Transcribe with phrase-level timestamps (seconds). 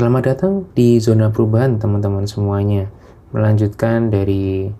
[0.00, 2.88] Selamat datang di zona perubahan teman-teman semuanya.
[3.36, 4.72] Melanjutkan dari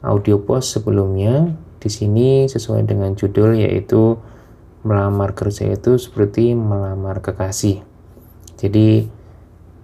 [0.00, 4.16] audio post sebelumnya, di sini sesuai dengan judul yaitu
[4.80, 7.84] melamar kerja itu seperti melamar kekasih.
[8.56, 9.04] Jadi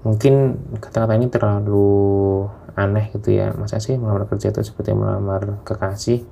[0.01, 3.53] mungkin kata-kata ini terlalu aneh gitu ya.
[3.53, 6.25] Masa sih melamar kerja itu seperti melamar kekasih?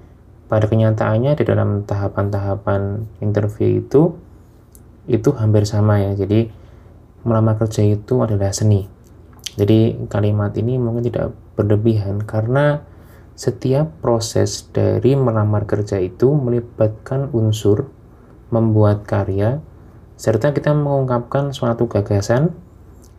[0.49, 4.17] Pada kenyataannya di dalam tahapan-tahapan interview itu
[5.05, 6.17] itu hampir sama ya.
[6.17, 6.58] Jadi
[7.29, 8.89] melamar kerja itu adalah seni.
[9.61, 12.81] Jadi kalimat ini mungkin tidak berlebihan karena
[13.39, 17.93] setiap proses dari melamar kerja itu melibatkan unsur
[18.49, 19.61] membuat karya
[20.19, 22.51] serta kita mengungkapkan suatu gagasan,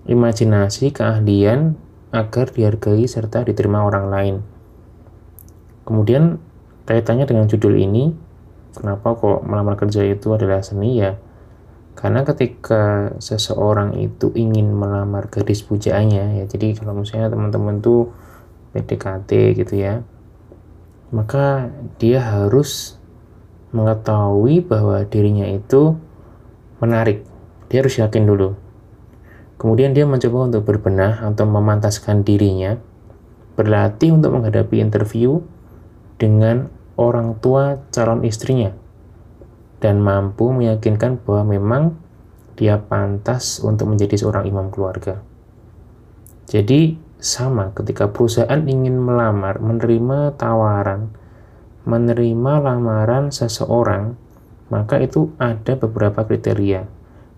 [0.04, 1.80] imajinasi, keahlian
[2.12, 4.36] agar dihargai serta diterima orang lain.
[5.88, 6.44] Kemudian
[6.84, 8.12] kaitannya dengan judul ini,
[8.76, 11.16] kenapa kok melamar kerja itu adalah seni ya?
[12.00, 18.16] Karena ketika seseorang itu ingin melamar gadis pujaannya, ya jadi kalau misalnya teman-teman tuh
[18.72, 20.00] PDKT gitu ya,
[21.12, 21.68] maka
[22.00, 22.96] dia harus
[23.76, 26.00] mengetahui bahwa dirinya itu
[26.80, 27.28] menarik.
[27.68, 28.56] Dia harus yakin dulu.
[29.60, 32.80] Kemudian dia mencoba untuk berbenah atau memantaskan dirinya,
[33.60, 35.44] berlatih untuk menghadapi interview
[36.16, 38.72] dengan orang tua calon istrinya
[39.80, 41.84] dan mampu meyakinkan bahwa memang
[42.60, 45.24] dia pantas untuk menjadi seorang imam keluarga.
[46.52, 51.12] Jadi, sama ketika perusahaan ingin melamar, menerima tawaran,
[51.88, 54.16] menerima lamaran seseorang,
[54.68, 56.84] maka itu ada beberapa kriteria,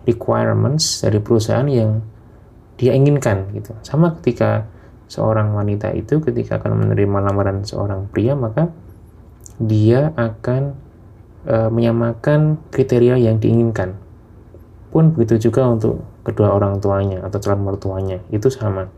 [0.10, 2.02] requirements dari perusahaan yang
[2.82, 3.78] dia inginkan gitu.
[3.86, 4.66] Sama ketika
[5.06, 8.74] seorang wanita itu ketika akan menerima lamaran seorang pria, maka
[9.62, 10.74] dia akan
[11.46, 13.98] e, menyamakan kriteria yang diinginkan.
[14.92, 18.92] Pun begitu juga untuk kedua orang tuanya atau calon mertuanya, itu sama.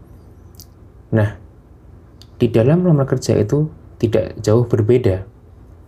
[1.13, 1.37] Nah,
[2.41, 3.69] di dalam lamar kerja itu
[4.01, 5.23] tidak jauh berbeda.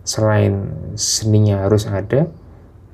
[0.06, 2.30] Selain seninya harus ada,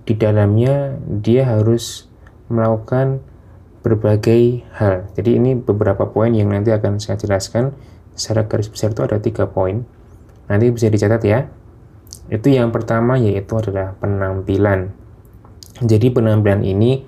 [0.09, 2.09] di dalamnya dia harus
[2.51, 3.23] melakukan
[3.83, 5.07] berbagai hal.
[5.15, 7.75] Jadi ini beberapa poin yang nanti akan saya jelaskan.
[8.17, 9.85] Secara garis besar itu ada tiga poin.
[10.47, 11.51] Nanti bisa dicatat ya.
[12.31, 14.93] Itu yang pertama yaitu adalah penampilan.
[15.83, 17.03] Jadi penampilan ini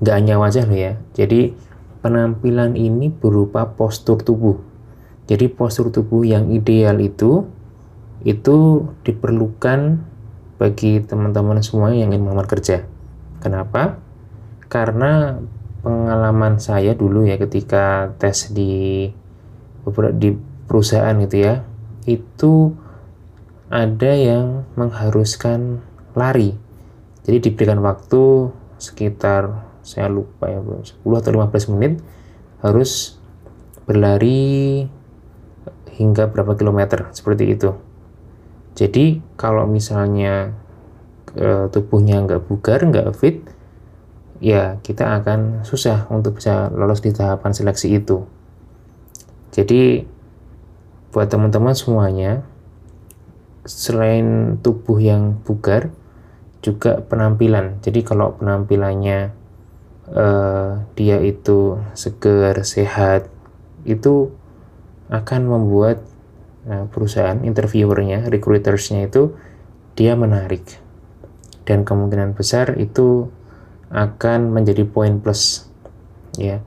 [0.00, 0.92] nggak hanya wajah loh ya.
[1.12, 1.52] Jadi
[2.04, 4.60] penampilan ini berupa postur tubuh.
[5.24, 7.48] Jadi postur tubuh yang ideal itu
[8.24, 10.00] itu diperlukan
[10.56, 12.84] bagi teman-teman semua yang ingin melamar kerja.
[13.40, 14.00] Kenapa?
[14.72, 15.40] Karena
[15.84, 19.12] pengalaman saya dulu ya ketika tes di
[20.16, 20.28] di
[20.64, 21.60] perusahaan gitu ya,
[22.08, 22.72] itu
[23.74, 25.82] ada yang mengharuskan
[26.14, 26.54] lari.
[27.26, 31.98] Jadi diberikan waktu sekitar saya lupa ya 10 atau 15 menit
[32.62, 33.18] harus
[33.82, 34.86] berlari
[35.90, 37.74] hingga berapa kilometer seperti itu.
[38.78, 40.54] Jadi kalau misalnya
[41.34, 43.42] e, tubuhnya nggak bugar, nggak fit,
[44.38, 48.22] ya kita akan susah untuk bisa lolos di tahapan seleksi itu.
[49.50, 50.06] Jadi
[51.14, 52.42] buat teman-teman semuanya,
[53.64, 55.90] selain tubuh yang bugar
[56.64, 57.80] juga penampilan.
[57.84, 59.32] Jadi kalau penampilannya
[60.12, 63.28] uh, dia itu segar sehat
[63.84, 64.32] itu
[65.12, 66.00] akan membuat
[66.68, 69.36] uh, perusahaan interviewernya recruitersnya itu
[69.96, 70.80] dia menarik.
[71.64, 73.28] Dan kemungkinan besar itu
[73.92, 75.68] akan menjadi poin plus
[76.36, 76.60] ya.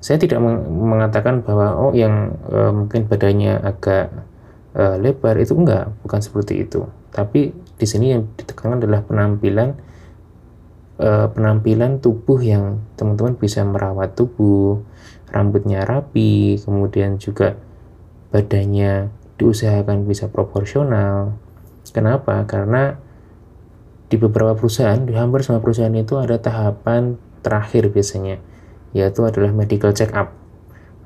[0.00, 0.40] Saya tidak
[0.70, 4.29] mengatakan bahwa oh yang uh, mungkin badannya agak
[4.74, 6.86] uh, lebar itu enggak, bukan seperti itu.
[7.10, 9.74] Tapi di sini yang ditekankan adalah penampilan
[11.00, 14.84] uh, penampilan tubuh yang teman-teman bisa merawat tubuh,
[15.32, 17.58] rambutnya rapi, kemudian juga
[18.30, 19.10] badannya
[19.40, 21.34] diusahakan bisa proporsional.
[21.90, 22.46] Kenapa?
[22.46, 22.94] Karena
[24.10, 28.38] di beberapa perusahaan, di hampir semua perusahaan itu ada tahapan terakhir biasanya,
[28.94, 30.34] yaitu adalah medical check up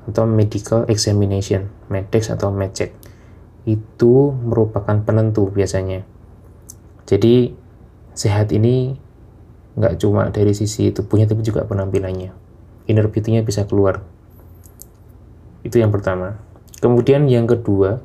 [0.05, 2.93] atau medical examination, medex atau medcheck
[3.65, 6.05] itu merupakan penentu biasanya.
[7.05, 7.53] Jadi
[8.13, 8.97] sehat ini
[9.75, 12.31] nggak cuma dari sisi tubuhnya tapi juga penampilannya.
[12.85, 14.05] Inner beauty-nya bisa keluar.
[15.65, 16.37] Itu yang pertama.
[16.79, 17.99] Kemudian yang kedua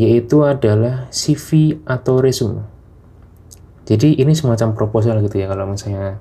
[0.00, 2.64] yaitu adalah CV atau resume.
[3.84, 6.16] Jadi ini semacam proposal gitu ya kalau misalnya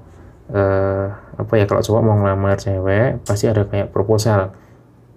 [0.51, 1.07] uh,
[1.39, 4.51] apa ya kalau cowok mau ngelamar cewek pasti ada kayak proposal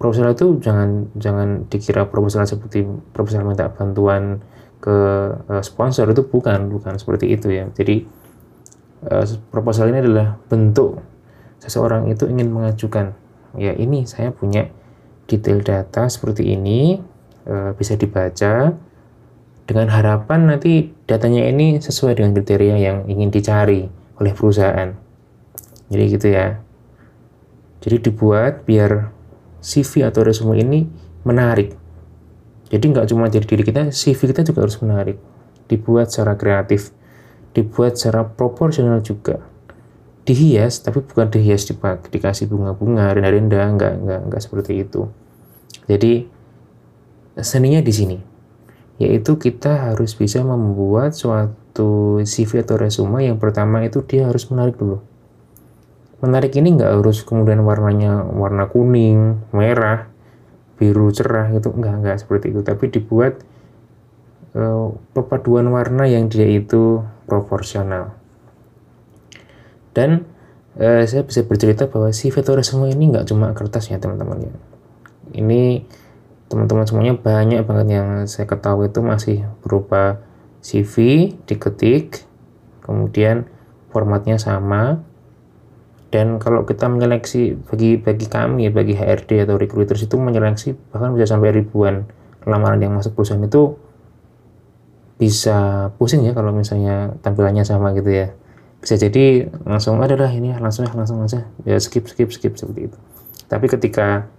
[0.04, 2.84] proposal itu jangan jangan dikira proposal seperti
[3.16, 4.44] proposal minta bantuan
[4.84, 4.92] ke
[5.48, 7.64] uh, sponsor itu bukan bukan seperti itu ya.
[7.72, 8.04] Jadi
[9.08, 11.00] uh, proposal ini adalah bentuk
[11.56, 13.16] seseorang itu ingin mengajukan
[13.56, 14.68] ya ini saya punya
[15.24, 17.00] detail data seperti ini
[17.48, 18.76] e, bisa dibaca
[19.64, 23.88] dengan harapan nanti datanya ini sesuai dengan kriteria yang ingin dicari
[24.20, 24.92] oleh perusahaan.
[25.88, 26.60] Jadi gitu ya.
[27.80, 29.13] Jadi dibuat biar
[29.64, 30.84] CV atau resume ini
[31.24, 31.72] menarik.
[32.68, 35.16] Jadi nggak cuma jadi diri kita CV kita juga harus menarik.
[35.64, 36.92] Dibuat secara kreatif
[37.56, 39.40] dibuat secara proporsional juga.
[40.28, 45.08] Dihias tapi bukan dihias dipak dikasih bunga-bunga rendah-rendah nggak nggak nggak seperti itu.
[45.88, 46.28] Jadi
[47.40, 48.18] seninya di sini.
[49.00, 54.78] Yaitu kita harus bisa membuat suatu CV atau resume yang pertama itu dia harus menarik
[54.78, 55.02] dulu
[56.24, 60.08] menarik ini nggak harus kemudian warnanya warna kuning merah
[60.80, 61.70] biru cerah gitu.
[61.70, 62.64] Nggak nggak seperti itu.
[62.64, 63.44] Tapi dibuat
[64.56, 68.16] uh, perpaduan warna yang dia itu proporsional.
[69.92, 70.24] Dan
[70.80, 74.54] uh, saya bisa bercerita bahwa si semua ini nggak cuma kertas ya teman-teman ya.
[75.36, 75.84] Ini
[76.48, 80.20] teman-teman semuanya banyak banget yang saya ketahui itu masih berupa
[80.64, 82.24] CV diketik
[82.84, 83.48] kemudian
[83.92, 85.04] formatnya sama
[86.14, 91.34] dan kalau kita menyeleksi bagi bagi kami bagi HRD atau recruiters itu menyeleksi bahkan bisa
[91.34, 92.06] sampai ribuan
[92.46, 93.74] lamaran yang masuk perusahaan itu
[95.18, 98.30] bisa pusing ya kalau misalnya tampilannya sama gitu ya.
[98.78, 102.98] Bisa jadi langsung ada lah ini langsung langsung aja ya skip skip skip seperti itu.
[103.50, 104.30] Tapi ketika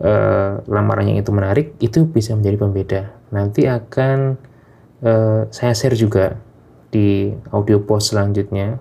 [0.00, 3.02] uh, lamarannya itu menarik itu bisa menjadi pembeda.
[3.28, 4.40] Nanti akan
[5.04, 6.40] uh, saya share juga
[6.88, 8.80] di audio post selanjutnya.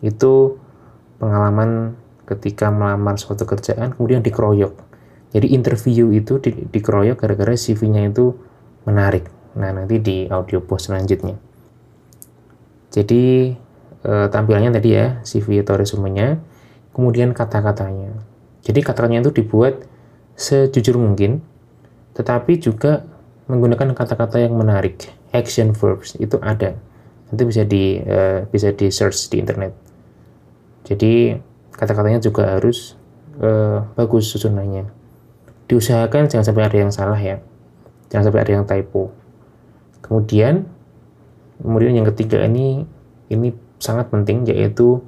[0.00, 0.56] Itu
[1.20, 1.94] pengalaman
[2.24, 4.72] ketika melamar suatu kerjaan kemudian dikeroyok
[5.30, 8.34] jadi interview itu di, dikeroyok gara-gara CV-nya itu
[8.88, 11.36] menarik nah nanti di audio post selanjutnya
[12.90, 13.54] jadi
[14.02, 16.42] e, tampilannya tadi ya CV atau resumenya,
[16.92, 18.12] kemudian kata-katanya.
[18.66, 19.86] Jadi kata-katanya itu dibuat
[20.36, 21.40] sejujur mungkin,
[22.18, 23.06] tetapi juga
[23.46, 26.76] menggunakan kata-kata yang menarik, action verbs itu ada.
[27.30, 29.72] Nanti bisa di e, bisa di search di internet.
[30.84, 31.36] Jadi
[31.74, 32.96] kata-katanya juga harus
[33.40, 33.48] e,
[33.96, 34.88] bagus susunannya.
[35.70, 37.38] Diusahakan jangan sampai ada yang salah ya,
[38.10, 39.14] jangan sampai ada yang typo.
[40.02, 40.66] Kemudian,
[41.62, 42.82] kemudian yang ketiga ini
[43.30, 45.00] ini sangat penting yaitu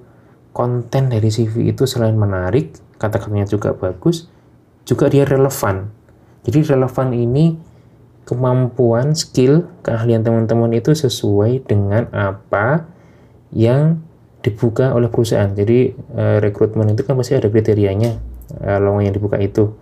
[0.54, 4.30] konten dari CV itu selain menarik, kata-katanya juga bagus,
[4.86, 5.90] juga dia relevan.
[6.46, 7.58] Jadi relevan ini
[8.28, 12.86] kemampuan, skill, keahlian teman-teman itu sesuai dengan apa
[13.50, 14.00] yang
[14.42, 15.50] dibuka oleh perusahaan.
[15.50, 18.18] Jadi uh, rekrutmen itu kan pasti ada kriterianya
[18.58, 19.74] uh, lowongan yang dibuka itu.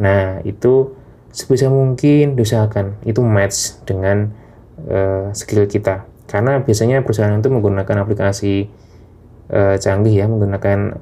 [0.00, 0.96] Nah itu
[1.32, 4.32] sebisa mungkin diusahakan itu match dengan
[4.88, 8.68] uh, skill kita karena biasanya perusahaan itu menggunakan aplikasi
[9.52, 11.00] uh, canggih ya menggunakan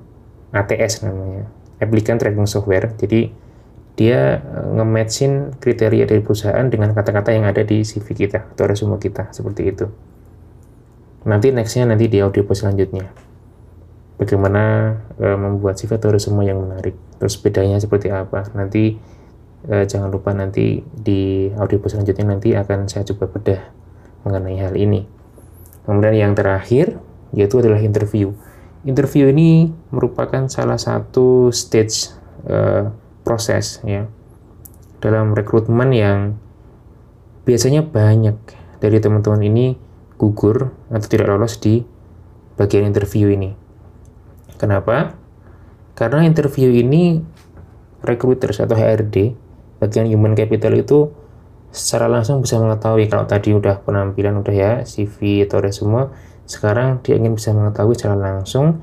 [0.55, 1.51] ATS namanya
[1.83, 3.31] applicant tracking software jadi
[3.97, 4.45] dia
[4.77, 9.73] nge-matchin kriteria dari perusahaan dengan kata-kata yang ada di CV kita atau resume kita seperti
[9.73, 9.89] itu
[11.27, 13.11] nanti nextnya nanti di audio post selanjutnya.
[14.17, 16.97] Bagaimana uh, membuat atau resume yang menarik.
[17.21, 18.49] Terus bedanya seperti apa?
[18.57, 18.97] Nanti
[19.69, 23.61] uh, jangan lupa nanti di audio post selanjutnya nanti akan saya coba bedah
[24.25, 25.05] mengenai hal ini.
[25.85, 26.97] Kemudian yang terakhir
[27.35, 28.33] yaitu adalah interview.
[28.87, 32.15] Interview ini merupakan salah satu stage
[32.47, 32.89] uh,
[33.27, 34.07] proses ya.
[35.03, 36.19] Dalam rekrutmen yang
[37.45, 38.39] biasanya banyak
[38.81, 39.86] dari teman-teman ini
[40.17, 41.85] gugur atau tidak lolos di
[42.57, 43.53] bagian interview ini.
[44.57, 45.13] Kenapa?
[45.97, 47.21] Karena interview ini
[48.05, 49.37] recruiters atau HRD
[49.81, 51.13] bagian human capital itu
[51.69, 56.09] secara langsung bisa mengetahui kalau tadi udah penampilan udah ya CV atau resume
[56.49, 58.81] sekarang dia ingin bisa mengetahui secara langsung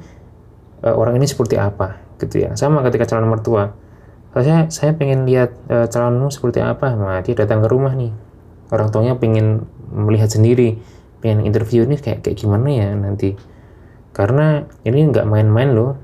[0.85, 2.53] uh, orang ini seperti apa gitu ya.
[2.53, 3.73] Sama ketika calon mertua.
[4.33, 6.93] Saya saya pengen lihat uh, calonmu seperti apa.
[6.97, 8.11] Nah dia datang ke rumah nih.
[8.73, 10.81] Orang tuanya pengen melihat sendiri
[11.23, 13.39] pengen interview ini kayak kayak gimana ya nanti.
[14.11, 15.95] Karena ini nggak main-main loh.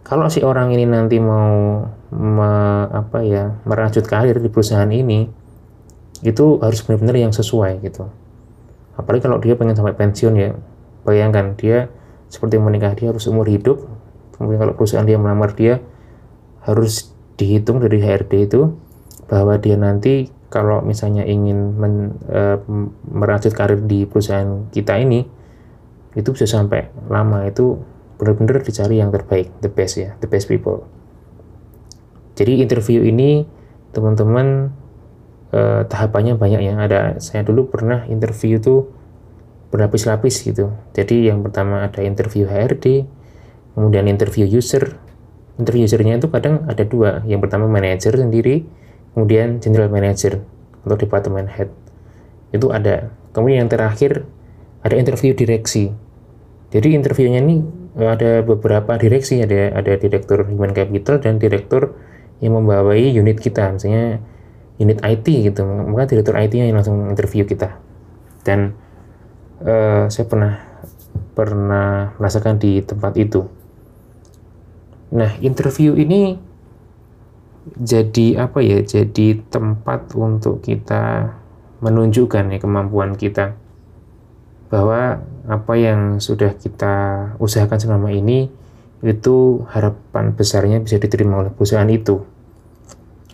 [0.00, 2.52] Kalau si orang ini nanti mau me,
[2.88, 5.28] apa ya merajut karir di perusahaan ini
[6.24, 8.08] itu harus benar-benar yang sesuai gitu.
[8.96, 10.56] Apalagi kalau dia pengen sampai pensiun ya.
[11.04, 11.92] Bayangkan dia
[12.32, 13.84] seperti menikah dia harus umur hidup.
[14.34, 15.84] Kemudian kalau perusahaan dia melamar dia
[16.64, 18.72] harus dihitung dari HRD itu
[19.28, 21.74] bahwa dia nanti kalau misalnya ingin
[22.30, 22.40] e,
[23.10, 25.26] merajut karir di perusahaan kita ini
[26.16, 27.76] itu bisa sampai lama itu
[28.16, 30.86] benar-benar dicari yang terbaik the best ya the best people
[32.36, 33.48] jadi interview ini
[33.96, 34.76] teman-teman
[35.56, 36.76] eh, tahapannya banyak ya.
[36.76, 38.92] Ada saya dulu pernah interview tuh
[39.72, 40.70] berlapis-lapis gitu.
[40.92, 43.08] Jadi yang pertama ada interview HRD,
[43.72, 45.00] kemudian interview user,
[45.56, 48.68] interview usernya itu kadang ada dua yang pertama manager sendiri
[49.16, 50.44] kemudian general manager
[50.84, 51.72] atau department head.
[52.52, 53.08] Itu ada.
[53.32, 54.28] Kemudian yang terakhir
[54.84, 55.88] ada interview direksi.
[56.68, 57.64] Jadi interviewnya ini
[57.96, 59.40] eh, ada beberapa direksi.
[59.40, 61.96] Ada ada direktur human capital dan direktur
[62.44, 63.72] yang membawai unit kita.
[63.72, 64.20] Misalnya
[64.76, 65.64] unit IT gitu.
[65.64, 67.80] Maka direktur IT yang langsung interview kita.
[68.44, 68.76] Dan
[69.64, 70.60] uh, saya pernah
[71.32, 73.48] pernah merasakan di tempat itu.
[75.16, 76.36] Nah interview ini
[77.74, 81.34] jadi apa ya jadi tempat untuk kita
[81.82, 83.58] menunjukkan ya kemampuan kita
[84.70, 86.94] bahwa apa yang sudah kita
[87.38, 88.50] usahakan selama ini
[89.04, 92.26] itu harapan besarnya bisa diterima oleh perusahaan itu.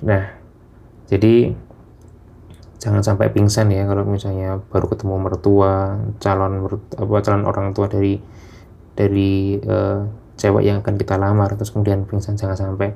[0.04, 0.36] Nah,
[1.08, 1.54] jadi
[2.82, 6.66] jangan sampai pingsan ya kalau misalnya baru ketemu mertua, calon
[6.98, 8.18] apa calon orang tua dari
[8.92, 10.04] dari uh,
[10.36, 12.92] cewek yang akan kita lamar terus kemudian pingsan jangan sampai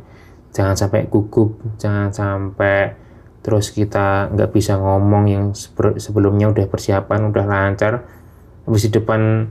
[0.54, 2.94] jangan sampai gugup, jangan sampai
[3.40, 5.44] terus kita nggak bisa ngomong yang
[5.98, 8.02] sebelumnya udah persiapan udah lancar.
[8.66, 9.50] Habis di depan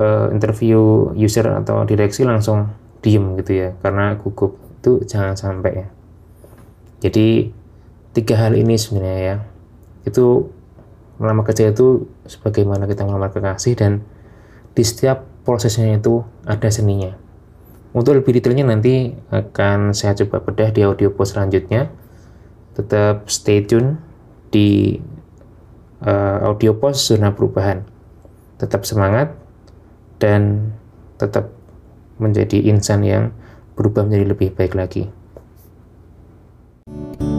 [0.00, 2.72] uh, interview user atau direksi langsung
[3.04, 5.88] diem gitu ya karena gugup itu jangan sampai ya.
[7.04, 7.52] Jadi
[8.16, 9.36] tiga hal ini sebenarnya ya.
[10.08, 10.48] Itu
[11.20, 14.06] melamar kerja itu sebagaimana kita melamar kekasih dan
[14.72, 17.27] di setiap prosesnya itu ada seninya
[17.96, 21.88] untuk lebih detailnya nanti akan saya coba bedah di audio post selanjutnya
[22.76, 23.98] tetap stay tune
[24.52, 25.00] di
[26.04, 27.84] uh, audio post zona perubahan
[28.58, 29.32] tetap semangat
[30.18, 30.74] dan
[31.16, 31.54] tetap
[32.18, 33.24] menjadi insan yang
[33.78, 35.06] berubah menjadi lebih baik lagi.
[36.90, 37.37] thank you